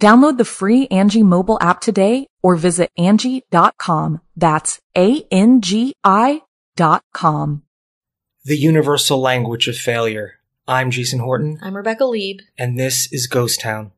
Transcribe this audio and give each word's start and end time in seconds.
Download 0.00 0.38
the 0.38 0.44
free 0.44 0.86
Angi 0.88 1.22
mobile 1.24 1.58
app 1.60 1.80
today 1.80 2.28
or 2.42 2.54
visit 2.54 2.90
Angi.com. 2.98 4.20
That's 4.36 4.80
A-N-G-I 4.96 6.42
dot 6.76 7.02
com. 7.12 7.62
The 8.44 8.56
Universal 8.56 9.20
Language 9.20 9.66
of 9.66 9.76
Failure. 9.76 10.34
I'm 10.68 10.90
Jason 10.92 11.18
Horton, 11.18 11.58
I'm 11.62 11.76
Rebecca 11.76 12.04
Leib. 12.04 12.40
and 12.56 12.78
this 12.78 13.12
is 13.12 13.26
Ghost 13.26 13.60
Town. 13.60 13.90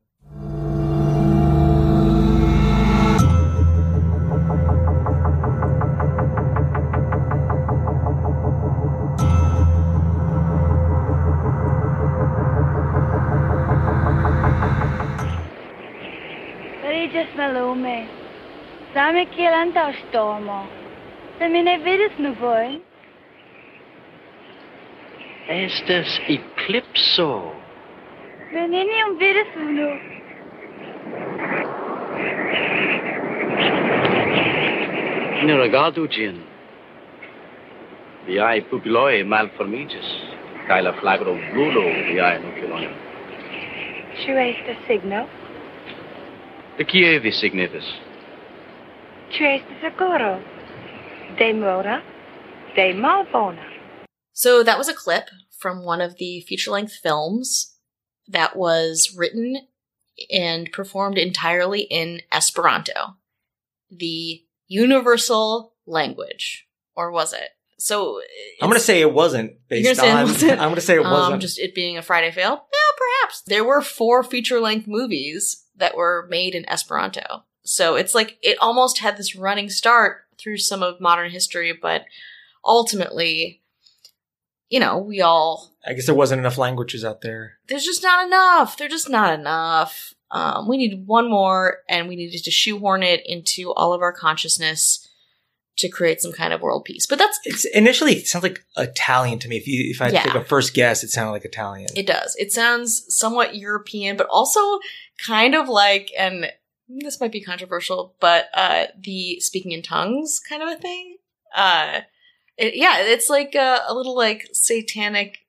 Regis 17.51 17.61
Malome. 17.75 18.07
Same 18.93 19.25
Kielanta 19.27 19.93
Stormo. 20.09 20.67
Se 21.37 21.47
mi 21.47 21.61
ne 21.61 21.77
vidis 21.77 22.11
nu 22.17 22.33
voi. 22.39 22.81
Estes 25.47 26.21
eclipso. 26.27 27.53
Veninium 28.53 29.17
vidis 29.17 29.55
unu. 29.55 29.89
Ne 35.45 35.57
regardu 35.57 36.07
gin. 36.07 36.43
Viae 38.25 38.61
pupiloe 38.61 39.23
malformigis, 39.23 40.09
cae 40.67 40.81
la 40.81 40.93
flagro 40.93 41.33
blulo 41.51 41.81
viae 41.81 42.39
nucleonem. 42.39 42.93
Ciu 44.21 44.37
est 44.37 44.87
signo? 44.87 45.25
De 46.77 46.85
kie 46.85 47.19
vi 47.19 47.31
signitis? 47.31 47.85
Ciu 49.31 49.45
est 49.45 49.65
seguro? 49.81 50.41
De 51.37 51.53
mora? 51.53 52.01
De 52.75 52.93
malbona? 52.93 53.65
So 54.33 54.63
that 54.63 54.77
was 54.77 54.89
a 54.89 54.93
clip 54.93 55.29
from 55.57 55.83
one 55.83 56.01
of 56.01 56.17
the 56.17 56.41
feature 56.41 56.71
length 56.71 56.93
films 56.93 57.77
that 58.27 58.55
was 58.55 59.13
written 59.15 59.67
and 60.31 60.71
performed 60.71 61.17
entirely 61.17 61.81
in 61.81 62.21
Esperanto, 62.31 63.17
the 63.89 64.43
universal 64.67 65.73
language. 65.85 66.67
Or 66.95 67.11
was 67.11 67.33
it? 67.33 67.49
So 67.81 68.21
I'm 68.61 68.69
going 68.69 68.79
to 68.79 68.85
say 68.85 69.01
it 69.01 69.11
wasn't 69.11 69.53
You're 69.71 69.81
based 69.81 69.85
gonna 69.85 69.95
say 69.95 70.09
it 70.09 70.15
on. 70.15 70.23
wasn't? 70.27 70.51
I'm 70.59 70.67
going 70.67 70.75
to 70.75 70.81
say 70.81 70.95
it 70.97 71.05
um, 71.05 71.11
wasn't. 71.11 71.41
just 71.41 71.57
it 71.57 71.73
being 71.73 71.97
a 71.97 72.03
Friday 72.03 72.29
fail? 72.29 72.67
Yeah, 72.71 72.97
perhaps. 73.23 73.41
There 73.41 73.63
were 73.63 73.81
four 73.81 74.21
feature 74.23 74.59
length 74.59 74.87
movies 74.87 75.65
that 75.77 75.97
were 75.97 76.27
made 76.29 76.53
in 76.53 76.69
Esperanto. 76.69 77.43
So 77.63 77.95
it's 77.95 78.13
like 78.13 78.37
it 78.43 78.59
almost 78.61 78.99
had 78.99 79.17
this 79.17 79.35
running 79.35 79.67
start 79.71 80.25
through 80.37 80.57
some 80.57 80.83
of 80.83 81.01
modern 81.01 81.31
history, 81.31 81.73
but 81.73 82.05
ultimately, 82.63 83.63
you 84.69 84.79
know, 84.79 84.99
we 84.99 85.21
all 85.21 85.73
I 85.83 85.93
guess 85.93 86.05
there 86.05 86.13
wasn't 86.13 86.39
enough 86.39 86.59
languages 86.59 87.03
out 87.03 87.21
there. 87.21 87.57
there's 87.67 87.85
just 87.85 88.03
not 88.03 88.27
enough. 88.27 88.77
They're 88.77 88.89
just 88.89 89.09
not 89.09 89.33
enough. 89.33 90.13
Um, 90.29 90.67
we 90.67 90.77
need 90.77 91.07
one 91.07 91.29
more, 91.29 91.79
and 91.89 92.07
we 92.07 92.15
needed 92.15 92.43
to 92.43 92.51
shoehorn 92.51 93.01
it 93.01 93.21
into 93.25 93.73
all 93.73 93.91
of 93.91 94.01
our 94.01 94.13
consciousness 94.13 95.07
to 95.77 95.89
create 95.89 96.21
some 96.21 96.31
kind 96.31 96.53
of 96.53 96.61
world 96.61 96.83
peace. 96.85 97.05
But 97.05 97.19
that's 97.19 97.39
It's 97.45 97.65
initially 97.65 98.13
it 98.13 98.27
sounds 98.27 98.43
like 98.43 98.63
Italian 98.77 99.39
to 99.39 99.47
me. 99.47 99.57
If 99.57 99.67
you 99.67 99.89
if 99.89 100.01
I 100.01 100.09
Yeah. 100.09 100.23
take 100.23 100.35
a 100.35 100.43
first 100.43 100.73
guess, 100.73 101.03
it 101.03 101.09
sounded 101.09 101.31
like 101.31 101.45
Italian. 101.45 101.89
It 101.95 102.07
does. 102.07 102.35
It 102.37 102.51
sounds 102.51 103.05
somewhat 103.07 103.55
European, 103.55 104.17
but 104.17 104.27
also 104.29 104.79
kind 105.25 105.55
of 105.55 105.69
like, 105.69 106.11
and 106.17 106.51
this 106.87 107.19
might 107.21 107.31
be 107.31 107.41
controversial, 107.41 108.15
but 108.19 108.49
uh, 108.53 108.87
the 108.99 109.39
speaking 109.39 109.71
in 109.71 109.81
tongues 109.81 110.39
kind 110.47 110.61
of 110.61 110.69
a 110.69 110.77
thing. 110.77 111.17
Uh, 111.55 112.01
it, 112.57 112.75
yeah, 112.75 112.99
it's 112.99 113.29
like 113.29 113.55
a, 113.55 113.81
a 113.87 113.93
little 113.93 114.15
like 114.15 114.49
satanic 114.51 115.39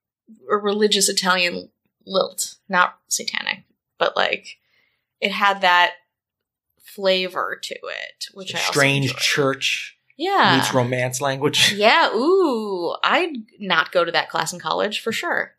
or 0.48 0.60
religious 0.60 1.08
Italian 1.08 1.70
lilt. 2.06 2.54
Not 2.68 2.98
satanic, 3.08 3.64
but 3.98 4.16
like 4.16 4.58
it 5.20 5.32
had 5.32 5.60
that 5.60 5.94
flavor 6.82 7.58
to 7.62 7.74
it, 7.74 8.26
which 8.34 8.54
I 8.54 8.58
also 8.58 8.72
Strange 8.72 9.14
church 9.16 9.98
yeah 10.22 10.56
meets 10.56 10.74
romance 10.74 11.20
language. 11.20 11.72
yeah, 11.76 12.14
ooh, 12.14 12.94
I'd 13.02 13.34
not 13.58 13.92
go 13.92 14.04
to 14.04 14.12
that 14.12 14.28
class 14.28 14.52
in 14.52 14.60
college 14.60 15.00
for 15.00 15.12
sure. 15.12 15.54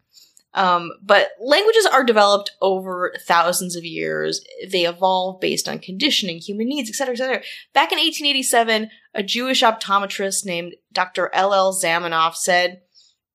Um, 0.56 0.92
but 1.02 1.30
languages 1.40 1.86
are 1.88 2.04
developed 2.04 2.52
over 2.62 3.14
thousands 3.26 3.76
of 3.76 3.84
years. 3.84 4.46
They 4.70 4.86
evolve 4.86 5.42
based 5.42 5.68
on 5.68 5.80
conditioning, 5.80 6.38
human 6.38 6.68
needs, 6.68 6.90
etc., 6.90 7.14
etc. 7.14 7.38
Back 7.74 7.92
in 7.92 7.98
1887, 7.98 8.90
a 9.16 9.24
Jewish 9.24 9.64
optometrist 9.64 10.46
named 10.46 10.76
Dr. 10.92 11.32
L.L. 11.34 11.74
Zamenhof 11.74 12.36
said, 12.36 12.82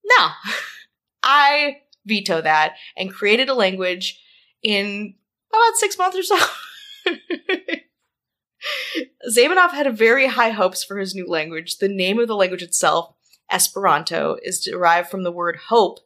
"No, 0.05 0.29
I 1.23 1.79
veto 2.07 2.41
that," 2.41 2.75
and 2.97 3.13
created 3.13 3.49
a 3.49 3.55
language 3.55 4.23
in 4.63 5.15
about 5.51 5.77
six 5.77 5.99
months 5.99 6.17
or 6.17 6.23
so. 6.23 6.39
Zamenhof 9.29 9.73
had 9.73 9.97
very 9.97 10.27
high 10.27 10.51
hopes 10.51 10.85
for 10.85 10.99
his 10.99 11.15
new 11.15 11.27
language. 11.27 11.79
The 11.79 11.89
name 11.89 12.19
of 12.19 12.29
the 12.29 12.37
language 12.37 12.63
itself, 12.63 13.15
Esperanto, 13.51 14.37
is 14.43 14.61
derived 14.61 15.09
from 15.09 15.23
the 15.23 15.33
word 15.33 15.59
hope 15.69 15.99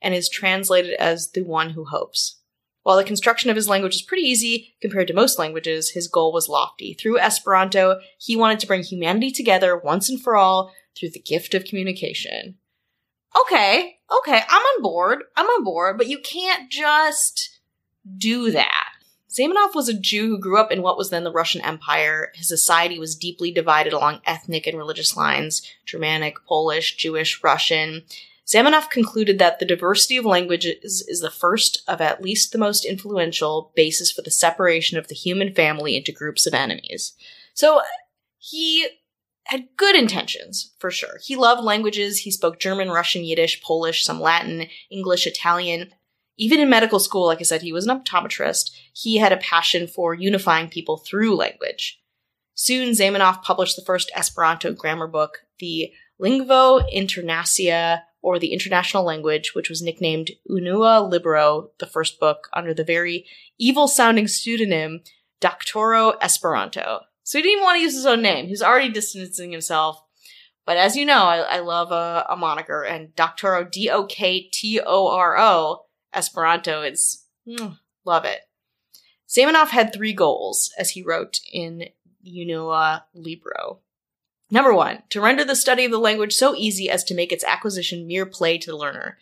and 0.00 0.14
is 0.14 0.28
translated 0.28 0.94
as 0.94 1.30
the 1.30 1.42
one 1.42 1.70
who 1.70 1.84
hopes. 1.84 2.38
While 2.82 2.96
the 2.96 3.04
construction 3.04 3.48
of 3.48 3.56
his 3.56 3.68
language 3.68 3.94
is 3.94 4.02
pretty 4.02 4.24
easy 4.24 4.74
compared 4.80 5.06
to 5.08 5.14
most 5.14 5.38
languages, 5.38 5.90
his 5.90 6.08
goal 6.08 6.32
was 6.32 6.48
lofty. 6.48 6.94
Through 6.94 7.20
Esperanto, 7.20 8.00
he 8.18 8.34
wanted 8.34 8.58
to 8.60 8.66
bring 8.66 8.82
humanity 8.82 9.30
together 9.30 9.76
once 9.76 10.08
and 10.08 10.20
for 10.20 10.36
all 10.36 10.72
through 10.96 11.10
the 11.10 11.20
gift 11.20 11.54
of 11.54 11.64
communication. 11.64 12.56
Okay, 13.40 13.98
okay, 14.18 14.42
I'm 14.48 14.62
on 14.62 14.82
board. 14.82 15.22
I'm 15.36 15.46
on 15.46 15.64
board, 15.64 15.96
but 15.96 16.08
you 16.08 16.18
can't 16.18 16.70
just 16.70 17.60
do 18.18 18.50
that. 18.50 18.91
Zamenhof 19.32 19.74
was 19.74 19.88
a 19.88 19.98
Jew 19.98 20.28
who 20.28 20.38
grew 20.38 20.58
up 20.58 20.70
in 20.70 20.82
what 20.82 20.98
was 20.98 21.10
then 21.10 21.24
the 21.24 21.32
Russian 21.32 21.62
Empire. 21.62 22.32
His 22.34 22.48
society 22.48 22.98
was 22.98 23.16
deeply 23.16 23.50
divided 23.50 23.92
along 23.92 24.20
ethnic 24.26 24.66
and 24.66 24.76
religious 24.76 25.16
lines 25.16 25.62
Germanic, 25.86 26.36
Polish, 26.46 26.96
Jewish, 26.96 27.42
Russian. 27.42 28.02
Zamenhof 28.46 28.90
concluded 28.90 29.38
that 29.38 29.58
the 29.58 29.64
diversity 29.64 30.16
of 30.16 30.26
languages 30.26 31.02
is 31.08 31.20
the 31.20 31.30
first 31.30 31.82
of 31.88 32.00
at 32.00 32.22
least 32.22 32.52
the 32.52 32.58
most 32.58 32.84
influential 32.84 33.72
basis 33.74 34.12
for 34.12 34.20
the 34.20 34.30
separation 34.30 34.98
of 34.98 35.08
the 35.08 35.14
human 35.14 35.54
family 35.54 35.96
into 35.96 36.12
groups 36.12 36.46
of 36.46 36.52
enemies. 36.52 37.14
So 37.54 37.78
uh, 37.78 37.82
he 38.38 38.86
had 39.44 39.68
good 39.76 39.96
intentions, 39.96 40.72
for 40.78 40.90
sure. 40.90 41.18
He 41.22 41.36
loved 41.36 41.62
languages. 41.62 42.20
He 42.20 42.30
spoke 42.30 42.58
German, 42.58 42.90
Russian, 42.90 43.24
Yiddish, 43.24 43.62
Polish, 43.62 44.04
some 44.04 44.20
Latin, 44.20 44.66
English, 44.90 45.26
Italian. 45.26 45.92
Even 46.42 46.58
in 46.58 46.68
medical 46.68 46.98
school, 46.98 47.26
like 47.26 47.38
I 47.38 47.44
said, 47.44 47.62
he 47.62 47.72
was 47.72 47.86
an 47.86 47.96
optometrist. 47.96 48.72
He 48.92 49.18
had 49.18 49.30
a 49.30 49.36
passion 49.36 49.86
for 49.86 50.12
unifying 50.12 50.68
people 50.68 50.96
through 50.96 51.36
language. 51.36 52.02
Soon, 52.54 52.90
Zamenhof 52.90 53.44
published 53.44 53.76
the 53.76 53.84
first 53.84 54.10
Esperanto 54.16 54.72
grammar 54.72 55.06
book, 55.06 55.44
the 55.60 55.92
Lingvo 56.20 56.82
Internacia, 56.92 58.02
or 58.22 58.40
the 58.40 58.52
International 58.52 59.04
Language, 59.04 59.54
which 59.54 59.68
was 59.68 59.82
nicknamed 59.82 60.32
Unua 60.50 61.08
Libro, 61.08 61.70
the 61.78 61.86
first 61.86 62.18
book, 62.18 62.48
under 62.52 62.74
the 62.74 62.82
very 62.82 63.24
evil 63.56 63.86
sounding 63.86 64.26
pseudonym 64.26 65.02
Doktoro 65.40 66.14
Esperanto. 66.20 67.02
So 67.22 67.38
he 67.38 67.42
didn't 67.42 67.52
even 67.52 67.64
want 67.64 67.76
to 67.76 67.82
use 67.82 67.94
his 67.94 68.06
own 68.06 68.20
name. 68.20 68.46
He 68.46 68.52
was 68.52 68.64
already 68.64 68.88
distancing 68.88 69.52
himself. 69.52 70.02
But 70.66 70.76
as 70.76 70.96
you 70.96 71.06
know, 71.06 71.22
I, 71.22 71.38
I 71.38 71.58
love 71.60 71.92
a, 71.92 72.26
a 72.28 72.36
moniker, 72.36 72.82
and 72.82 73.14
Doktoro, 73.14 73.70
D 73.70 73.88
O 73.90 74.06
K 74.06 74.48
T 74.52 74.80
O 74.84 75.06
R 75.06 75.38
O, 75.38 75.84
Esperanto 76.14 76.82
is, 76.82 77.24
mm, 77.46 77.78
love 78.04 78.24
it. 78.24 78.40
Zamenhof 79.28 79.68
had 79.68 79.92
three 79.92 80.12
goals, 80.12 80.70
as 80.78 80.90
he 80.90 81.02
wrote 81.02 81.40
in 81.52 81.88
Unua 82.26 83.04
Libro. 83.14 83.80
Number 84.50 84.74
one, 84.74 85.02
to 85.08 85.20
render 85.20 85.44
the 85.44 85.56
study 85.56 85.86
of 85.86 85.90
the 85.90 85.98
language 85.98 86.34
so 86.34 86.54
easy 86.54 86.90
as 86.90 87.02
to 87.04 87.14
make 87.14 87.32
its 87.32 87.44
acquisition 87.44 88.06
mere 88.06 88.26
play 88.26 88.58
to 88.58 88.70
the 88.70 88.76
learner. 88.76 89.16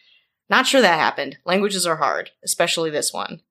Not 0.48 0.66
sure 0.66 0.81
that 0.81 0.98
happened. 0.98 1.38
Languages 1.44 1.87
are 1.87 1.96
hard, 1.96 2.32
especially 2.42 2.90
this 2.90 3.12
one. 3.12 3.42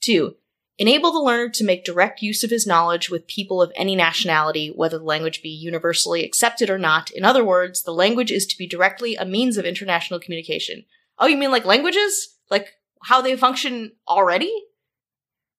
Two, 0.00 0.34
enable 0.78 1.12
the 1.12 1.20
learner 1.20 1.48
to 1.50 1.64
make 1.64 1.84
direct 1.84 2.22
use 2.22 2.42
of 2.42 2.50
his 2.50 2.66
knowledge 2.66 3.08
with 3.08 3.28
people 3.28 3.62
of 3.62 3.70
any 3.76 3.94
nationality, 3.94 4.72
whether 4.74 4.98
the 4.98 5.04
language 5.04 5.40
be 5.40 5.48
universally 5.48 6.24
accepted 6.24 6.68
or 6.68 6.78
not. 6.78 7.12
In 7.12 7.24
other 7.24 7.44
words, 7.44 7.84
the 7.84 7.94
language 7.94 8.32
is 8.32 8.44
to 8.46 8.58
be 8.58 8.66
directly 8.66 9.14
a 9.14 9.24
means 9.24 9.56
of 9.56 9.64
international 9.64 10.18
communication. 10.18 10.84
Oh, 11.20 11.28
you 11.28 11.36
mean 11.36 11.52
like 11.52 11.64
languages? 11.64 12.31
Like 12.52 12.74
how 13.02 13.22
they 13.22 13.34
function 13.34 13.92
already? 14.06 14.52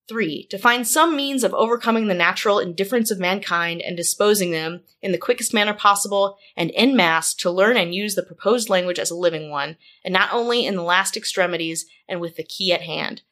Three, 0.07 0.45
to 0.51 0.59
find 0.59 0.87
some 0.87 1.15
means 1.15 1.43
of 1.43 1.53
overcoming 1.53 2.07
the 2.07 2.13
natural 2.13 2.59
indifference 2.59 3.09
of 3.09 3.19
mankind 3.19 3.81
and 3.81 3.97
disposing 3.97 4.51
them 4.51 4.81
in 5.01 5.11
the 5.11 5.17
quickest 5.17 5.53
manner 5.53 5.73
possible 5.73 6.37
and 6.55 6.71
en 6.75 6.95
masse 6.95 7.33
to 7.35 7.49
learn 7.49 7.77
and 7.77 7.95
use 7.95 8.13
the 8.13 8.21
proposed 8.21 8.69
language 8.69 8.99
as 8.99 9.09
a 9.09 9.15
living 9.15 9.49
one, 9.49 9.77
and 10.05 10.13
not 10.13 10.31
only 10.31 10.65
in 10.67 10.75
the 10.75 10.83
last 10.83 11.17
extremities 11.17 11.85
and 12.07 12.21
with 12.21 12.35
the 12.35 12.43
key 12.43 12.71
at 12.71 12.81
hand. 12.81 13.23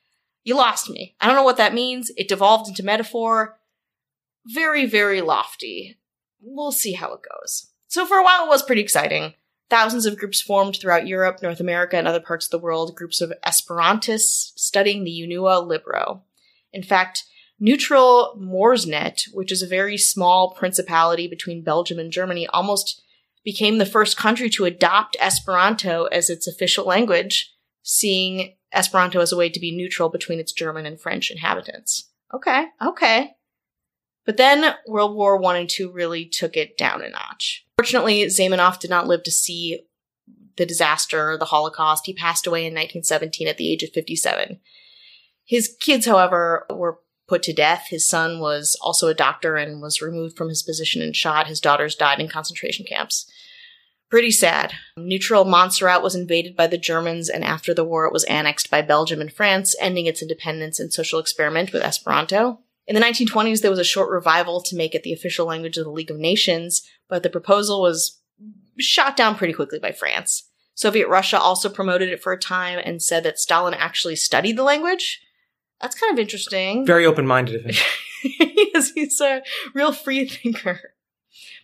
You 0.44 0.56
lost 0.56 0.90
me. 0.90 1.16
I 1.22 1.28
don't 1.28 1.36
know 1.36 1.44
what 1.44 1.58
that 1.58 1.74
means. 1.74 2.12
It 2.18 2.28
devolved 2.28 2.68
into 2.68 2.84
metaphor. 2.84 3.60
Very, 4.46 4.88
very 4.88 5.22
lofty. 5.22 6.00
We'll 6.42 6.72
see 6.72 6.94
how 6.94 7.14
it 7.14 7.22
goes. 7.30 7.68
So 7.88 8.08
for 8.08 8.18
a 8.18 8.24
while 8.24 8.46
it 8.46 8.50
was 8.50 8.64
pretty 8.64 8.82
exciting. 8.82 9.36
Thousands 9.72 10.06
of 10.06 10.18
groups 10.18 10.42
formed 10.42 10.76
throughout 10.76 11.08
Europe, 11.08 11.42
North 11.42 11.62
America, 11.62 11.96
and 11.96 12.06
other 12.06 12.20
parts 12.20 12.46
of 12.46 12.52
the 12.52 12.60
world, 12.60 12.94
groups 12.94 13.22
of 13.22 13.32
Esperantists 13.46 14.52
studying 14.58 15.06
the 15.06 15.26
Unua 15.26 15.66
Libro. 15.66 16.24
In 16.74 16.84
fact, 16.84 17.24
neutral 17.58 18.38
Moresnet, 18.38 19.30
which 19.32 19.50
is 19.50 19.62
a 19.62 19.68
very 19.68 19.98
small 19.98 20.54
principality 20.56 21.26
between 21.26 21.64
Belgium 21.64 22.00
and 22.00 22.12
Germany, 22.12 22.48
almost 22.48 23.02
became 23.46 23.78
the 23.78 23.86
first 23.86 24.18
country 24.18 24.50
to 24.50 24.66
adopt 24.66 25.16
Esperanto 25.22 26.04
as 26.08 26.30
its 26.30 26.48
official 26.48 26.86
language, 26.86 27.56
seeing 27.82 28.58
Esperanto 28.74 29.22
as 29.22 29.32
a 29.32 29.38
way 29.38 29.48
to 29.48 29.60
be 29.62 29.74
neutral 29.74 30.10
between 30.10 30.38
its 30.42 30.52
German 30.52 30.86
and 30.86 31.00
French 31.00 31.32
inhabitants. 31.32 32.10
Okay, 32.34 32.66
okay. 32.86 33.36
But 34.26 34.38
then 34.38 34.76
World 34.88 35.16
War 35.16 35.38
One 35.38 35.56
and 35.56 35.70
Two 35.70 35.92
really 35.92 36.26
took 36.26 36.56
it 36.56 36.78
down 36.78 37.02
a 37.02 37.10
notch. 37.10 37.66
Fortunately, 37.78 38.26
Zamenhof 38.26 38.80
did 38.80 38.90
not 38.90 39.08
live 39.08 39.24
to 39.24 39.32
see 39.32 39.82
the 40.58 40.66
disaster, 40.66 41.38
the 41.38 41.46
Holocaust. 41.46 42.06
He 42.06 42.14
passed 42.14 42.46
away 42.46 42.62
in 42.62 42.74
1917 42.74 43.48
at 43.48 43.58
the 43.58 43.72
age 43.72 43.84
of 43.84 43.92
57. 43.92 44.60
His 45.44 45.76
kids, 45.80 46.06
however, 46.06 46.66
were 46.70 47.00
put 47.28 47.44
to 47.44 47.54
death. 47.54 47.88
His 47.90 48.08
son 48.08 48.40
was 48.40 48.78
also 48.82 49.08
a 49.08 49.14
doctor 49.14 49.56
and 49.56 49.82
was 49.82 50.02
removed 50.02 50.38
from 50.38 50.50
his 50.50 50.62
position 50.62 51.02
and 51.02 51.16
shot. 51.16 51.48
His 51.48 51.60
daughters 51.60 51.96
died 51.96 52.20
in 52.20 52.28
concentration 52.28 52.86
camps. 52.86 53.30
Pretty 54.10 54.32
sad. 54.32 54.74
Neutral 54.98 55.46
Moresnet 55.46 56.04
was 56.04 56.14
invaded 56.14 56.58
by 56.58 56.68
the 56.68 56.78
Germans, 56.78 57.30
and 57.30 57.46
after 57.46 57.74
the 57.74 57.86
war, 57.86 58.06
it 58.06 58.12
was 58.12 58.26
annexed 58.26 58.70
by 58.70 58.82
Belgium 58.82 59.22
and 59.22 59.32
France, 59.32 59.74
ending 59.80 60.06
its 60.06 60.22
independence 60.22 60.80
and 60.80 60.92
social 60.92 61.20
experiment 61.20 61.72
with 61.72 61.82
Esperanto. 61.82 62.60
In 62.88 62.96
the 62.96 63.02
1920s, 63.02 63.62
there 63.62 63.72
was 63.72 63.80
a 63.80 63.84
short 63.84 64.10
revival 64.10 64.62
to 64.64 64.76
make 64.76 64.96
it 64.96 65.04
the 65.04 65.14
official 65.14 65.46
language 65.46 65.78
of 65.78 65.86
the 65.86 65.92
League 65.92 66.12
of 66.12 66.18
Nations, 66.18 66.82
but 67.08 67.24
the 67.24 67.30
proposal 67.30 67.82
was 67.82 68.20
shot 68.80 69.16
down 69.16 69.36
pretty 69.36 69.54
quickly 69.54 69.80
by 69.80 69.92
France. 69.92 70.50
Soviet 70.74 71.08
Russia 71.08 71.40
also 71.40 71.70
promoted 71.70 72.10
it 72.10 72.24
for 72.24 72.34
a 72.34 72.40
time 72.40 72.80
and 72.84 73.02
said 73.02 73.24
that 73.24 73.38
Stalin 73.38 73.74
actually 73.74 74.16
studied 74.16 74.58
the 74.58 74.64
language. 74.64 75.22
That's 75.80 76.00
kind 76.00 76.12
of 76.12 76.20
interesting. 76.20 76.86
Very 76.86 77.06
open 77.06 77.28
minded 77.28 77.56
of 77.56 77.66
him. 77.66 77.76
yes, 78.74 78.92
he's 78.92 79.20
a 79.22 79.44
real 79.74 79.92
free 79.92 80.28
thinker. 80.28 80.94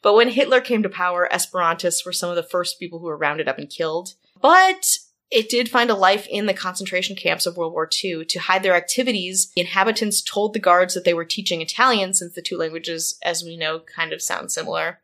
But 0.01 0.15
when 0.15 0.29
Hitler 0.29 0.61
came 0.61 0.83
to 0.83 0.89
power, 0.89 1.27
Esperantists 1.31 2.05
were 2.05 2.13
some 2.13 2.29
of 2.29 2.35
the 2.35 2.43
first 2.43 2.79
people 2.79 2.99
who 2.99 3.05
were 3.05 3.17
rounded 3.17 3.47
up 3.47 3.57
and 3.57 3.69
killed. 3.69 4.13
But 4.39 4.97
it 5.29 5.49
did 5.49 5.69
find 5.69 5.89
a 5.89 5.95
life 5.95 6.25
in 6.29 6.45
the 6.45 6.53
concentration 6.53 7.15
camps 7.15 7.45
of 7.45 7.57
World 7.57 7.73
War 7.73 7.89
II. 8.03 8.25
To 8.25 8.39
hide 8.39 8.63
their 8.63 8.75
activities, 8.75 9.51
the 9.55 9.61
inhabitants 9.61 10.21
told 10.21 10.53
the 10.53 10.59
guards 10.59 10.93
that 10.93 11.03
they 11.03 11.13
were 11.13 11.25
teaching 11.25 11.61
Italian 11.61 12.13
since 12.13 12.33
the 12.33 12.41
two 12.41 12.57
languages, 12.57 13.17
as 13.23 13.43
we 13.43 13.57
know, 13.57 13.79
kind 13.79 14.13
of 14.13 14.21
sound 14.21 14.51
similar. 14.51 14.99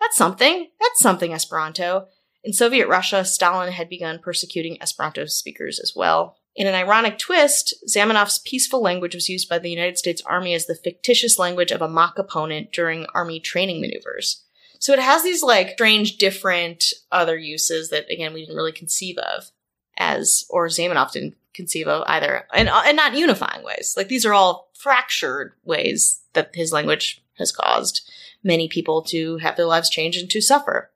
That's 0.00 0.16
something. 0.16 0.68
That's 0.80 1.00
something, 1.00 1.32
Esperanto. 1.32 2.08
In 2.44 2.52
Soviet 2.52 2.86
Russia, 2.86 3.24
Stalin 3.24 3.72
had 3.72 3.88
begun 3.88 4.18
persecuting 4.18 4.80
Esperanto 4.80 5.24
speakers 5.26 5.80
as 5.80 5.94
well. 5.96 6.36
In 6.54 6.66
an 6.66 6.74
ironic 6.74 7.18
twist, 7.18 7.74
Zamenhof's 7.88 8.38
peaceful 8.38 8.80
language 8.80 9.14
was 9.14 9.28
used 9.28 9.48
by 9.48 9.58
the 9.58 9.70
United 9.70 9.98
States 9.98 10.22
Army 10.24 10.54
as 10.54 10.66
the 10.66 10.74
fictitious 10.74 11.38
language 11.38 11.70
of 11.70 11.82
a 11.82 11.88
mock 11.88 12.18
opponent 12.18 12.72
during 12.72 13.06
Army 13.14 13.40
training 13.40 13.80
maneuvers. 13.80 14.44
So 14.86 14.92
it 14.92 15.00
has 15.00 15.24
these 15.24 15.42
like 15.42 15.70
strange, 15.70 16.16
different 16.16 16.92
other 17.10 17.36
uses 17.36 17.90
that, 17.90 18.08
again, 18.08 18.32
we 18.32 18.42
didn't 18.42 18.54
really 18.54 18.70
conceive 18.70 19.18
of 19.18 19.50
as, 19.98 20.44
or 20.48 20.68
Zamenhof 20.68 21.10
didn't 21.10 21.34
conceive 21.54 21.88
of 21.88 22.04
either, 22.06 22.46
and, 22.54 22.68
uh, 22.68 22.82
and 22.86 22.96
not 22.96 23.16
unifying 23.16 23.64
ways. 23.64 23.94
Like 23.96 24.06
these 24.06 24.24
are 24.24 24.32
all 24.32 24.70
fractured 24.78 25.54
ways 25.64 26.20
that 26.34 26.54
his 26.54 26.70
language 26.70 27.20
has 27.36 27.50
caused 27.50 28.08
many 28.44 28.68
people 28.68 29.02
to 29.06 29.38
have 29.38 29.56
their 29.56 29.66
lives 29.66 29.90
changed 29.90 30.20
and 30.20 30.30
to 30.30 30.40
suffer. 30.40 30.92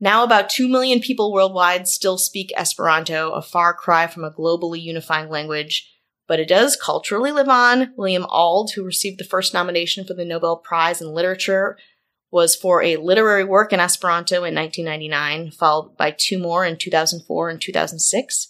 Now, 0.00 0.24
about 0.24 0.50
2 0.50 0.66
million 0.66 0.98
people 0.98 1.32
worldwide 1.32 1.86
still 1.86 2.18
speak 2.18 2.52
Esperanto, 2.56 3.30
a 3.30 3.42
far 3.42 3.74
cry 3.74 4.08
from 4.08 4.24
a 4.24 4.32
globally 4.32 4.82
unifying 4.82 5.28
language, 5.28 5.88
but 6.26 6.40
it 6.40 6.48
does 6.48 6.74
culturally 6.74 7.30
live 7.30 7.48
on. 7.48 7.92
William 7.96 8.26
Auld, 8.28 8.72
who 8.72 8.82
received 8.82 9.20
the 9.20 9.24
first 9.24 9.54
nomination 9.54 10.04
for 10.04 10.14
the 10.14 10.24
Nobel 10.24 10.56
Prize 10.56 11.00
in 11.00 11.14
Literature, 11.14 11.78
was 12.32 12.56
for 12.56 12.82
a 12.82 12.96
literary 12.96 13.44
work 13.44 13.72
in 13.74 13.78
Esperanto 13.78 14.36
in 14.36 14.54
1999, 14.54 15.50
followed 15.50 15.96
by 15.98 16.10
two 16.10 16.38
more 16.38 16.64
in 16.64 16.78
2004 16.78 17.50
and 17.50 17.60
2006. 17.60 18.48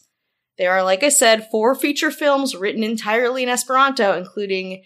There 0.57 0.73
are, 0.73 0.85
like 0.85 1.03
I 1.03 1.09
said, 1.09 1.49
four 1.51 1.75
feature 1.75 2.13
films 2.13 2.55
written 2.55 2.85
entirely 2.85 3.43
in 3.43 3.49
Esperanto, 3.49 4.17
including 4.17 4.85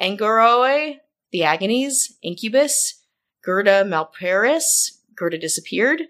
Angoroj, 0.00 0.96
The 1.30 1.44
Agonies, 1.44 2.16
Incubus, 2.22 3.02
Gerda 3.44 3.84
Malaperis, 3.84 4.92
Gerda 5.14 5.36
disappeared. 5.36 6.04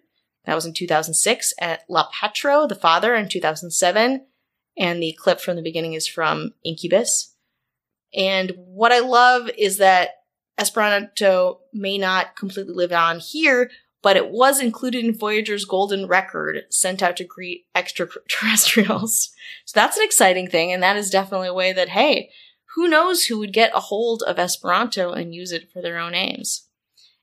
That 0.44 0.55
was 0.55 0.65
in 0.65 0.73
2006 0.73 1.53
at 1.61 1.83
La 1.88 2.09
Patro, 2.12 2.69
the 2.69 2.76
father, 2.76 3.14
in 3.16 3.28
2007. 3.28 4.25
And 4.78 5.02
the 5.02 5.16
clip 5.19 5.40
from 5.40 5.57
the 5.57 5.62
beginning 5.62 5.95
is 5.95 6.07
from 6.07 6.55
Incubus. 6.64 7.35
And 8.14 8.52
what 8.57 8.93
I 8.93 9.00
love 9.00 9.50
is 9.59 9.78
that 9.78 10.11
Esperanto 10.61 11.61
may 11.73 11.97
not 11.99 12.37
completely 12.37 12.75
live 12.75 12.93
on 12.93 13.19
here, 13.19 13.71
but 14.02 14.17
it 14.17 14.31
was 14.31 14.61
included 14.61 15.05
in 15.05 15.17
Voyager's 15.17 15.64
golden 15.64 16.07
record 16.07 16.62
sent 16.71 17.02
out 17.02 17.17
to 17.17 17.25
greet 17.25 17.67
extraterrestrials. 17.75 19.31
So 19.67 19.79
that's 19.79 19.97
an 19.97 20.05
exciting 20.05 20.49
thing, 20.49 20.73
and 20.73 20.83
that 20.83 20.97
is 20.97 21.11
definitely 21.11 21.47
a 21.47 21.55
way 21.55 21.73
that, 21.73 21.90
hey, 21.90 22.31
who 22.75 22.88
knows 22.88 23.25
who 23.25 23.38
would 23.38 23.52
get 23.52 23.71
a 23.75 23.81
hold 23.81 24.23
of 24.23 24.38
Esperanto 24.38 25.12
and 25.12 25.35
use 25.35 25.52
it 25.52 25.71
for 25.71 25.81
their 25.81 25.99
own 25.99 26.14
aims. 26.14 26.67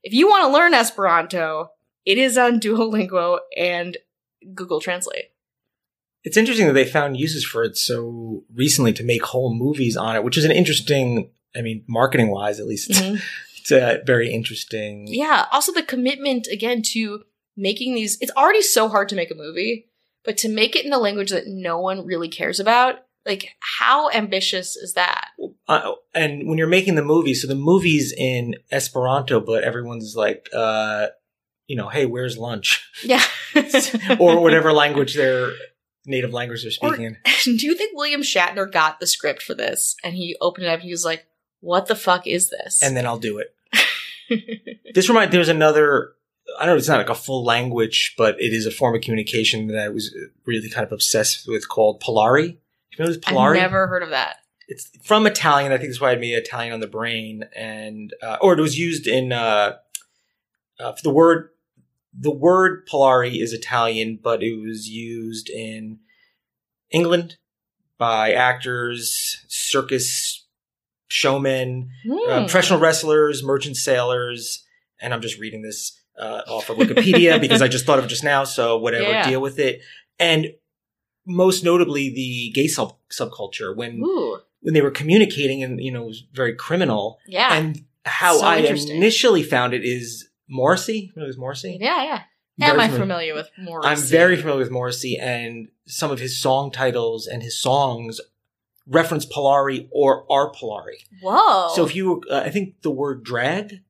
If 0.02 0.14
you 0.14 0.30
want 0.30 0.44
to 0.44 0.54
learn 0.54 0.74
Esperanto, 0.74 1.72
it 2.06 2.18
is 2.18 2.38
on 2.38 2.60
Duolingo 2.62 3.40
and 3.58 3.98
Google 4.54 4.80
Translate. 4.80 5.32
It's 6.24 6.38
interesting 6.38 6.68
that 6.68 6.74
they 6.74 6.86
found 6.86 7.20
uses 7.20 7.46
for 7.46 7.64
it 7.64 7.78
so 7.78 8.44
recently 8.54 8.94
to 8.94 9.04
make 9.04 9.24
whole 9.24 9.54
movies 9.54 9.98
on 9.98 10.16
it, 10.16 10.24
which 10.24 10.38
is 10.38 10.46
an 10.46 10.52
interesting, 10.52 11.32
I 11.56 11.62
mean, 11.62 11.84
marketing 11.88 12.30
wise, 12.30 12.60
at 12.60 12.68
least, 12.68 12.92
Mhm. 12.92 13.22
it's 13.58 13.72
a 13.72 14.02
very 14.06 14.32
interesting. 14.32 15.08
Yeah. 15.08 15.46
Also, 15.52 15.72
the 15.72 15.84
commitment 15.84 16.48
again 16.48 16.82
to 16.94 17.24
making 17.56 17.96
these. 17.96 18.18
It's 18.22 18.32
already 18.38 18.62
so 18.62 18.88
hard 18.90 19.10
to 19.10 19.16
make 19.16 19.32
a 19.32 19.36
movie, 19.36 19.88
but 20.24 20.38
to 20.40 20.50
make 20.50 20.76
it 20.76 20.86
in 20.86 20.94
a 20.94 21.00
language 21.00 21.32
that 21.32 21.48
no 21.48 21.80
one 21.80 22.06
really 22.06 22.28
cares 22.30 22.60
about. 22.60 23.00
Like, 23.26 23.50
how 23.60 24.10
ambitious 24.12 24.78
is 24.78 24.94
that? 24.94 25.30
Uh, 25.68 25.94
and 26.14 26.48
when 26.48 26.58
you're 26.58 26.66
making 26.68 26.96
the 26.96 27.04
movie, 27.04 27.34
so 27.34 27.46
the 27.48 27.56
movie's 27.56 28.14
in 28.14 28.56
Esperanto, 28.72 29.42
but 29.42 29.66
everyone's 29.66 30.16
like, 30.16 30.48
uh, 30.54 31.08
you 31.68 31.76
know, 31.76 31.90
hey, 31.90 32.06
where's 32.06 32.38
lunch? 32.38 32.90
Yeah. 33.04 33.22
or 34.20 34.40
whatever 34.42 34.72
language 34.72 35.16
their 35.16 35.52
native 36.06 36.32
language 36.32 36.62
they're 36.64 36.70
Or- 36.82 36.94
speaking 36.94 37.06
in. 37.06 37.18
Do 37.58 37.66
you 37.66 37.76
think 37.76 37.98
William 37.98 38.22
Shatner 38.22 38.72
got 38.72 39.02
the 39.02 39.08
script 39.08 39.44
for 39.44 39.54
this 39.54 39.96
and 40.06 40.16
he 40.16 40.38
opened 40.40 40.66
it 40.68 40.70
up 40.70 40.76
and 40.80 40.84
he 40.84 40.92
was 40.92 41.04
like, 41.04 41.26
what 41.68 41.88
the 41.88 41.96
fuck 41.96 42.26
is 42.26 42.50
this? 42.50 42.82
And 42.82 42.96
then 42.96 43.06
I'll 43.06 43.20
do 43.20 43.40
it. 43.40 43.54
This 44.94 45.08
remind 45.08 45.32
there's 45.32 45.48
another 45.48 46.14
I 46.58 46.66
don't 46.66 46.74
know 46.74 46.78
it's 46.78 46.88
not 46.88 46.98
like 46.98 47.10
a 47.10 47.16
full 47.16 47.44
language, 47.46 48.16
but 48.18 48.36
it 48.42 48.52
is 48.52 48.66
a 48.66 48.72
form 48.72 48.96
of 48.96 49.02
communication 49.02 49.68
that 49.68 49.78
I 49.78 49.90
was 49.90 50.16
really 50.46 50.70
kind 50.70 50.86
of 50.86 50.92
obsessed 50.92 51.48
with 51.48 51.70
called 51.70 52.02
Polari. 52.02 52.58
You 52.92 52.98
know 52.98 53.08
this 53.08 53.20
I've 53.28 53.36
Polari? 53.36 53.58
never 53.58 53.86
heard 53.88 54.02
of 54.02 54.10
that. 54.10 54.38
It's 54.68 54.90
from 55.04 55.28
Italian. 55.28 55.72
I 55.72 55.78
think 55.78 55.90
that's 55.90 56.02
why 56.02 56.12
I 56.12 56.16
made 56.16 56.34
Italian 56.34 56.74
on 56.74 56.80
the 56.80 56.88
brain, 56.88 57.44
and 57.56 58.12
uh, 58.24 58.38
or 58.42 58.58
it 58.58 58.62
was 58.62 58.80
used 58.80 59.08
in 59.08 59.32
uh, 59.32 59.76
uh, 60.80 60.94
the 61.04 61.12
word 61.12 61.50
the 62.12 62.32
word 62.32 62.88
Polari 62.88 63.42
is 63.42 63.54
Italian, 63.54 64.20
but 64.22 64.42
it 64.42 64.56
was 64.60 64.90
used 64.90 65.50
in 65.50 66.00
England 66.90 67.38
by 67.98 68.34
actors, 68.34 69.46
circus 69.48 70.27
showmen, 71.08 71.90
uh, 72.10 72.14
Hmm. 72.40 72.44
professional 72.46 72.80
wrestlers, 72.80 73.44
merchant 73.44 73.78
sailors, 73.78 74.66
and 75.00 75.14
I'm 75.14 75.22
just 75.22 75.40
reading 75.40 75.62
this 75.62 76.00
uh, 76.20 76.42
off 76.48 76.70
of 76.70 76.78
Wikipedia 76.78 77.40
because 77.42 77.62
I 77.62 77.68
just 77.68 77.86
thought 77.86 78.00
of 78.00 78.06
it 78.06 78.08
just 78.08 78.24
now. 78.24 78.44
So 78.44 78.78
whatever, 78.80 79.04
Yeah. 79.04 79.30
deal 79.30 79.40
with 79.42 79.60
it. 79.60 79.82
And 80.18 80.48
most 81.26 81.64
notably, 81.64 82.10
the 82.10 82.52
gay 82.56 82.68
sub 82.68 82.96
subculture 83.12 83.76
when 83.76 84.02
Ooh. 84.04 84.40
when 84.62 84.74
they 84.74 84.82
were 84.82 84.92
communicating, 84.92 85.62
and 85.64 85.80
you 85.84 85.92
know, 85.92 86.04
it 86.04 86.08
was 86.08 86.24
very 86.34 86.56
criminal. 86.56 87.20
Yeah. 87.28 87.54
And 87.56 87.84
how 88.06 88.38
So 88.38 88.46
I 88.46 88.58
initially 88.58 89.44
found 89.44 89.74
it 89.74 89.84
is 89.86 90.30
Morrissey. 90.50 91.12
It 91.16 91.20
was 91.20 91.38
Morrissey. 91.38 91.78
yeah, 91.80 92.04
yeah. 92.04 92.22
Very 92.58 92.72
Am 92.72 92.80
I 92.80 92.88
familiar. 92.88 93.04
familiar 93.04 93.34
with 93.36 93.50
Morrissey? 93.60 93.90
I'm 93.90 93.98
very 94.00 94.36
familiar 94.38 94.60
with 94.60 94.72
Morrissey 94.72 95.18
and 95.20 95.68
some 95.86 96.10
of 96.10 96.18
his 96.20 96.40
song 96.42 96.72
titles 96.72 97.28
and 97.28 97.44
his 97.44 97.62
songs 97.62 98.20
reference 98.88 99.26
Polari 99.26 99.88
or 99.92 100.26
are 100.32 100.52
Polari. 100.52 100.98
Whoa. 101.22 101.70
So 101.76 101.86
if 101.86 101.96
you, 101.96 102.22
uh, 102.30 102.38
I 102.46 102.50
think 102.50 102.82
the 102.82 102.92
word 102.92 103.24
drag, 103.24 103.82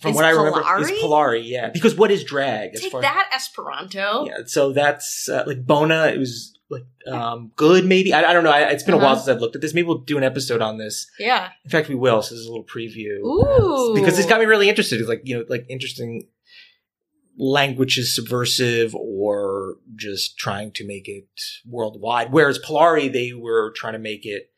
from 0.00 0.10
Is 0.12 0.16
what 0.16 0.24
I 0.24 0.30
remember, 0.30 0.60
is 0.80 0.90
Polari. 1.02 1.42
Yeah, 1.44 1.70
because 1.70 1.96
what 1.96 2.10
is 2.12 2.22
drag? 2.22 2.74
take 2.74 2.92
that 2.92 3.30
Esperanto. 3.34 4.24
Yeah, 4.26 4.38
so 4.46 4.72
that's 4.72 5.28
uh, 5.28 5.42
like 5.48 5.66
Bona. 5.66 6.06
It 6.14 6.18
was 6.18 6.56
like 6.70 6.84
um, 7.08 7.50
good, 7.56 7.84
maybe. 7.84 8.12
I, 8.14 8.30
I 8.30 8.32
don't 8.32 8.44
know. 8.44 8.52
I, 8.52 8.68
it's 8.70 8.84
been 8.84 8.94
a 8.94 8.98
while 8.98 9.06
Uh-huh. 9.08 9.16
since 9.16 9.28
I've 9.34 9.40
looked 9.40 9.56
at 9.56 9.62
this. 9.62 9.74
Maybe 9.74 9.88
we'll 9.88 9.98
do 9.98 10.16
an 10.16 10.22
episode 10.22 10.62
on 10.62 10.78
this. 10.78 11.10
Yeah. 11.18 11.48
In 11.64 11.70
fact, 11.70 11.88
we 11.88 11.96
will. 11.96 12.22
So 12.22 12.34
this 12.36 12.42
is 12.42 12.46
a 12.46 12.50
little 12.50 12.64
preview. 12.64 13.18
Ooh. 13.24 13.92
because 13.94 14.16
it's 14.16 14.28
got 14.28 14.38
me 14.38 14.46
really 14.46 14.68
interested. 14.68 15.00
It's 15.00 15.08
like 15.08 15.22
you 15.24 15.38
know, 15.38 15.44
like 15.48 15.66
interesting 15.68 16.28
language 17.40 17.96
is 17.96 18.14
subversive 18.14 18.94
or 18.94 19.76
just 19.96 20.36
trying 20.36 20.70
to 20.72 20.86
make 20.86 21.08
it 21.08 21.26
worldwide. 21.66 22.30
Whereas 22.32 22.58
Polari, 22.58 23.10
they 23.10 23.32
were 23.32 23.72
trying 23.74 23.94
to 23.94 23.98
make 23.98 24.26
it. 24.26 24.50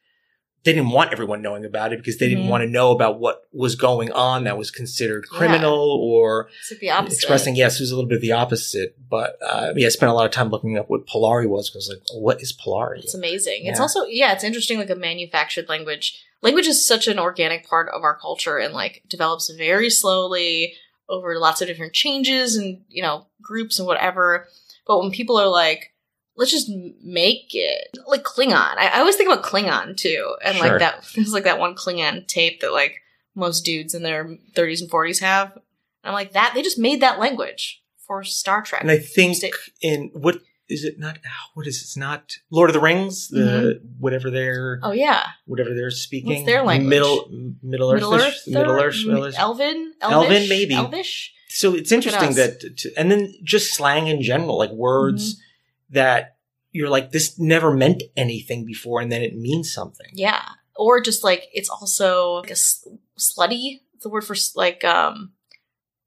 They 0.65 0.73
didn't 0.73 0.91
want 0.91 1.12
everyone 1.12 1.43
knowing 1.43 1.65
about 1.65 1.93
it 1.93 1.99
because 2.01 2.19
they 2.19 2.29
didn't 2.29 2.45
Mhm. 2.45 2.49
want 2.51 2.62
to 2.62 2.69
know 2.69 2.91
about 2.91 3.19
what 3.21 3.43
was 3.53 3.77
going 3.77 4.11
on 4.12 4.45
that 4.45 4.59
was 4.59 4.71
considered 4.73 5.29
criminal 5.29 5.79
or 6.01 6.49
the 6.81 6.91
opposite. 6.91 7.17
expressing. 7.19 7.55
Yes, 7.57 7.77
it 7.77 7.83
was 7.83 7.91
a 7.93 7.97
little 7.97 8.09
bit 8.09 8.17
of 8.17 8.21
the 8.23 8.33
opposite. 8.33 8.97
But 9.09 9.39
uh, 9.45 9.73
yeah, 9.77 9.87
I 9.87 9.91
spent 9.91 10.11
a 10.11 10.15
lot 10.15 10.27
of 10.27 10.33
time 10.33 10.51
looking 10.51 10.77
up 10.77 10.89
what 10.91 11.07
Polari 11.07 11.49
was 11.49 11.71
because 11.71 11.89
like, 11.89 12.03
what 12.15 12.41
is 12.43 12.53
Polari? 12.53 12.99
It's 12.99 13.15
amazing. 13.15 13.67
It's 13.67 13.81
also 13.81 14.07
yeah, 14.07 14.33
it's 14.33 14.45
interesting 14.45 14.79
like 14.79 14.91
a 14.91 14.97
manufactured 14.97 15.69
language. 15.69 16.21
Language 16.43 16.67
is 16.67 16.85
such 16.85 17.07
an 17.07 17.19
organic 17.21 17.65
part 17.69 17.89
of 17.95 18.03
our 18.03 18.17
culture 18.19 18.59
and 18.59 18.75
like 18.75 19.03
develops 19.09 19.49
very 19.51 19.91
slowly 19.91 20.75
over 21.12 21.38
lots 21.38 21.61
of 21.61 21.69
different 21.69 21.92
changes 21.92 22.57
and 22.57 22.81
you 22.88 23.02
know 23.02 23.26
groups 23.40 23.78
and 23.78 23.87
whatever. 23.87 24.49
But 24.87 24.99
when 24.99 25.12
people 25.12 25.38
are 25.38 25.49
like, 25.49 25.92
let's 26.37 26.50
just 26.50 26.69
make 27.04 27.50
it 27.52 27.97
like 28.07 28.25
Klingon. 28.25 28.52
I, 28.76 28.90
I 28.95 28.99
always 29.00 29.14
think 29.16 29.31
about 29.31 29.45
Klingon 29.45 29.97
too, 29.97 30.35
and 30.45 30.57
Sure. 30.57 30.69
like 30.69 30.78
that. 30.81 31.04
There's 31.14 31.33
like 31.33 31.45
that 31.45 31.61
one 31.61 31.75
Klingon 31.76 32.26
tape 32.26 32.61
that 32.62 32.73
like 32.73 32.97
most 33.35 33.61
dudes 33.64 33.95
in 33.95 34.02
their 34.02 34.25
30s 34.54 34.81
and 34.83 34.90
40s 34.90 35.21
have. 35.21 35.52
And 35.52 35.62
I'm 36.04 36.14
like 36.14 36.33
that. 36.33 36.52
They 36.54 36.62
just 36.62 36.78
made 36.78 37.00
that 37.00 37.19
language 37.21 37.83
for 38.07 38.25
Star 38.25 38.62
Trek. 38.62 38.83
And 38.83 38.90
I 38.90 38.99
think 38.99 39.37
in 39.81 40.11
what 40.14 40.40
is 40.69 40.85
it 40.85 40.99
not? 40.99 41.19
What 41.54 41.66
is 41.66 41.76
it? 41.78 41.83
It's 41.83 41.97
not 41.97 42.37
Lord 42.50 42.71
of 42.71 42.75
the 42.75 42.81
Rings. 42.81 43.28
The 43.28 43.81
whatever 43.99 44.31
they're 44.31 44.81
oh 44.83 44.92
yeah, 44.92 45.25
whatever 45.47 45.75
they're 45.75 45.90
speaking. 45.90 46.31
What's 46.31 46.47
their 46.47 46.62
language? 46.62 46.88
Middle 46.88 47.28
Middle 47.62 47.90
Earth. 47.92 48.00
Middle 48.00 48.14
Earth, 48.14 48.42
Middle 48.47 48.81
Earth. 48.81 49.07
Middle 49.07 49.25
Earth. 49.26 49.35
Elven, 49.38 49.95
Elven, 50.00 50.49
maybe. 50.49 50.75
Elvish. 50.75 51.33
So 51.49 51.75
it's 51.75 51.92
interesting 51.92 52.35
that, 52.37 52.61
to, 52.78 52.92
and 52.97 53.11
then 53.11 53.35
just 53.45 53.75
slang 53.75 54.07
in 54.07 54.23
general, 54.23 54.57
like 54.57 54.71
words 54.71 55.35
Mm-hmm. 55.35 55.95
that 55.95 56.37
you're 56.71 56.88
like, 56.88 57.12
this 57.12 57.38
never 57.38 57.71
meant 57.71 58.02
anything 58.16 58.64
before, 58.64 59.02
and 59.02 59.12
then 59.12 59.21
it 59.21 59.37
means 59.37 59.71
something. 59.71 60.07
Yeah, 60.14 60.42
or 60.76 61.02
just 61.02 61.23
like 61.23 61.49
it's 61.52 61.69
also 61.69 62.37
like 62.40 62.50
a 62.50 62.54
slutty. 62.54 63.81
The 64.00 64.09
word 64.09 64.25
for 64.25 64.35
like 64.54 64.83
um, 64.85 65.33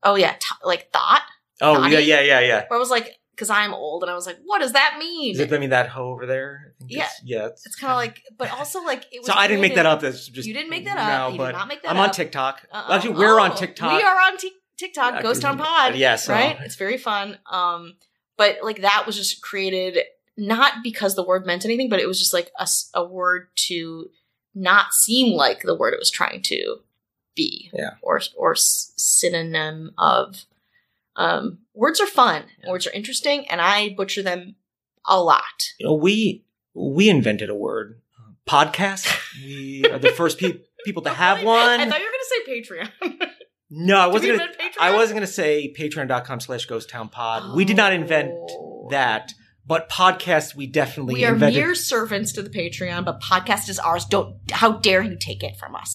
oh 0.02 0.16
yeah, 0.16 0.32
t- 0.34 0.56
like 0.64 0.92
thought. 0.92 1.22
Oh 1.62 1.76
Naughty? 1.76 1.94
yeah, 1.94 2.00
yeah, 2.00 2.22
yeah, 2.22 2.40
yeah. 2.40 2.64
Where 2.68 2.78
I 2.78 2.80
was 2.80 2.90
like, 2.90 3.16
because 3.36 3.50
I'm 3.50 3.74
old, 3.74 4.04
and 4.04 4.10
I 4.10 4.16
was 4.16 4.26
like, 4.26 4.38
what 4.46 4.60
does 4.60 4.72
that 4.72 4.96
mean? 4.98 5.34
Is 5.34 5.40
it 5.42 5.52
I 5.52 5.58
mean 5.58 5.72
that 5.72 5.90
hoe 5.90 6.10
over 6.12 6.26
there? 6.26 6.74
Yeah. 6.88 7.04
it's, 7.04 7.22
yeah. 7.24 7.46
it's 7.48 7.76
kind 7.76 7.92
of 7.92 7.98
like, 7.98 8.22
but 8.38 8.50
also 8.58 8.82
like 8.84 9.06
it 9.12 9.20
was. 9.20 9.28
So 9.28 9.34
I 9.36 9.48
didn't 9.48 9.62
make 9.62 9.76
that 9.76 9.86
up. 9.86 10.00
That's 10.02 10.28
just 10.28 10.48
You 10.48 10.54
didn't 10.54 10.70
make 10.70 10.86
that 10.86 10.98
up. 10.98 11.08
No, 11.08 11.38
You 11.38 11.46
did 11.52 11.58
not 11.58 11.68
make 11.68 11.84
that 11.84 11.92
I'm 11.92 11.98
on. 11.98 12.12
TikTok. 12.12 12.66
Well, 12.72 12.92
actually, 12.92 13.16
we're 13.16 13.40
on 13.40 13.52
Oh, 13.52 13.56
TikTok. 13.56 13.98
We 13.98 14.04
are 14.04 14.16
on 14.16 14.38
Tik 14.38 14.54
TikTok, 14.78 15.16
Yeah, 15.16 15.22
Ghost 15.22 15.42
Town 15.42 15.58
Pod. 15.58 15.96
yes, 15.96 16.28
right. 16.30 16.58
It's 16.62 16.76
very 16.76 16.98
fun. 16.98 17.38
Um, 17.52 17.96
but 18.38 18.58
like 18.64 18.82
that 18.82 19.04
was 19.06 19.16
just 19.16 19.42
created 19.42 20.00
not 20.38 20.84
because 20.84 21.16
the 21.16 21.24
word 21.24 21.46
meant 21.46 21.66
anything, 21.66 21.90
but 21.90 22.00
it 22.00 22.08
was 22.08 22.20
just 22.20 22.34
like 22.34 22.52
a 22.94 23.06
word 23.06 23.48
to 23.68 24.10
not 24.54 24.94
seem 24.94 25.36
like 25.36 25.62
the 25.64 25.76
word 25.76 25.94
it 25.94 26.00
was 26.00 26.12
trying 26.12 26.42
to 26.44 26.78
be. 27.36 27.70
Yeah. 27.74 27.92
Or 28.02 28.22
or 28.38 28.56
synonym 28.56 29.92
of. 29.98 30.46
Um, 31.16 31.60
words 31.74 32.00
are 32.02 32.08
fun. 32.08 32.44
Yeah. 32.64 32.72
Words 32.72 32.88
are 32.88 32.92
interesting, 32.92 33.48
and 33.50 33.62
I 33.62 33.90
butcher 33.96 34.22
them 34.24 34.56
a 35.08 35.22
lot. 35.22 35.70
You 35.80 35.88
know, 35.88 35.94
we 35.94 36.44
we 36.74 37.10
invented 37.10 37.50
a 37.50 37.56
word, 37.56 38.02
uh, 38.20 38.32
podcast. 38.50 39.08
We 39.42 39.86
are 39.92 40.00
the 40.00 40.10
first 40.12 40.40
pe- 40.40 40.60
people 40.86 41.04
to 41.04 41.10
have 41.10 41.44
one. 41.44 41.80
I 41.80 41.88
thought 41.90 42.00
you 42.00 42.06
were 42.06 42.12
going 42.12 42.62
to 42.62 42.70
say 42.70 43.20
Patreon. 43.22 43.30
no, 43.70 43.98
I 43.98 44.08
wasn't 44.08 44.38
gonna. 44.40 44.52
Patreon? 44.52 44.72
I 44.80 44.94
wasn't 44.96 45.16
gonna 45.18 45.28
say 45.28 45.74
patreon.com 45.78 46.40
slash 46.42 46.66
ghost 46.66 46.90
town 46.90 47.10
pod. 47.10 47.56
We 47.56 47.64
did 47.66 47.78
not 47.78 47.94
invent 47.94 48.32
Oh. 48.34 48.88
that, 48.92 49.32
but 49.66 49.90
podcast 49.90 50.54
we 50.56 50.68
definitely 50.68 51.16
We 51.16 51.26
are 51.26 51.34
invented. 51.34 51.64
mere 51.64 51.76
servants 51.76 52.34
to 52.34 52.42
the 52.42 52.50
Patreon, 52.50 53.06
but 53.06 53.22
podcast 53.22 53.70
is 53.70 53.80
ours. 53.80 54.06
Don't 54.06 54.36
how 54.52 54.74
dare 54.74 55.02
you 55.02 55.18
take 55.20 55.44
it 55.44 55.56
from 55.58 55.76
us? 55.76 55.94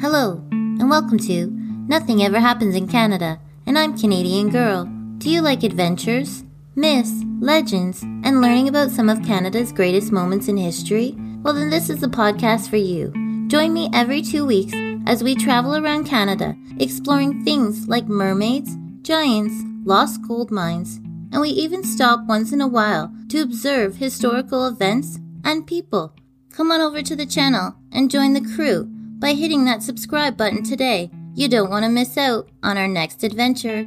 Hello, 0.00 0.40
and 0.52 0.88
welcome 0.88 1.18
to 1.18 1.48
Nothing 1.88 2.22
Ever 2.22 2.38
Happens 2.38 2.76
in 2.76 2.86
Canada, 2.86 3.40
and 3.66 3.76
I'm 3.76 3.98
Canadian 3.98 4.48
Girl. 4.48 4.84
Do 5.18 5.28
you 5.28 5.40
like 5.40 5.64
adventures, 5.64 6.44
myths, 6.76 7.24
legends, 7.40 8.04
and 8.04 8.40
learning 8.40 8.68
about 8.68 8.92
some 8.92 9.08
of 9.08 9.24
Canada's 9.24 9.72
greatest 9.72 10.12
moments 10.12 10.46
in 10.46 10.56
history? 10.56 11.16
Well, 11.42 11.52
then 11.52 11.68
this 11.68 11.90
is 11.90 11.98
the 11.98 12.06
podcast 12.06 12.70
for 12.70 12.76
you. 12.76 13.12
Join 13.48 13.72
me 13.72 13.90
every 13.92 14.22
two 14.22 14.46
weeks 14.46 14.72
as 15.04 15.24
we 15.24 15.34
travel 15.34 15.74
around 15.74 16.04
Canada, 16.04 16.56
exploring 16.78 17.42
things 17.42 17.88
like 17.88 18.06
mermaids, 18.06 18.76
giants, 19.02 19.64
lost 19.84 20.22
gold 20.28 20.52
mines, 20.52 20.98
and 21.32 21.40
we 21.40 21.48
even 21.48 21.82
stop 21.82 22.24
once 22.28 22.52
in 22.52 22.60
a 22.60 22.68
while 22.68 23.12
to 23.30 23.42
observe 23.42 23.96
historical 23.96 24.64
events 24.64 25.18
and 25.42 25.66
people. 25.66 26.14
Come 26.52 26.70
on 26.70 26.80
over 26.80 27.02
to 27.02 27.16
the 27.16 27.26
channel 27.26 27.74
and 27.90 28.12
join 28.12 28.34
the 28.34 28.54
crew 28.54 28.88
by 29.18 29.32
hitting 29.32 29.64
that 29.64 29.82
subscribe 29.82 30.36
button 30.36 30.62
today. 30.62 31.10
You 31.34 31.48
don't 31.48 31.70
want 31.70 31.84
to 31.84 31.90
miss 31.90 32.16
out 32.16 32.48
on 32.62 32.78
our 32.78 32.88
next 32.88 33.22
adventure. 33.22 33.86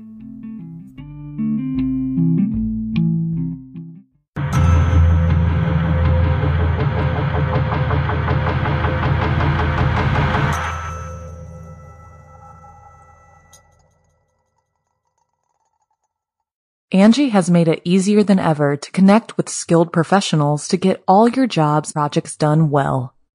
Angi 16.94 17.30
has 17.30 17.50
made 17.50 17.70
it 17.70 17.82
easier 17.86 18.22
than 18.22 18.38
ever 18.38 18.76
to 18.76 18.92
connect 18.92 19.38
with 19.38 19.48
skilled 19.48 19.94
professionals 19.94 20.68
to 20.68 20.76
get 20.76 21.02
all 21.08 21.30
your 21.30 21.48
jobs 21.48 21.94
projects 21.94 22.36
done 22.36 22.70
well. 22.70 23.16